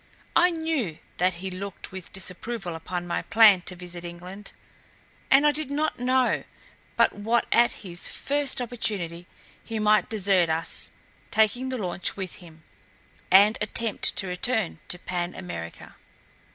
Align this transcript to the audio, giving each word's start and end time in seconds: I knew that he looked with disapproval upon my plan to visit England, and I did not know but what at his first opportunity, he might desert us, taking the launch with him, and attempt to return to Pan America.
I 0.35 0.49
knew 0.49 0.97
that 1.17 1.35
he 1.35 1.51
looked 1.51 1.91
with 1.91 2.11
disapproval 2.11 2.73
upon 2.75 3.05
my 3.05 3.21
plan 3.21 3.61
to 3.67 3.75
visit 3.75 4.03
England, 4.03 4.51
and 5.29 5.45
I 5.45 5.51
did 5.51 5.69
not 5.69 5.99
know 5.99 6.43
but 6.97 7.13
what 7.13 7.45
at 7.51 7.71
his 7.85 8.07
first 8.07 8.59
opportunity, 8.63 9.27
he 9.63 9.77
might 9.77 10.09
desert 10.09 10.49
us, 10.49 10.89
taking 11.29 11.69
the 11.69 11.77
launch 11.77 12.17
with 12.17 12.37
him, 12.41 12.63
and 13.29 13.59
attempt 13.61 14.15
to 14.15 14.25
return 14.25 14.79
to 14.87 14.97
Pan 14.97 15.35
America. 15.35 15.95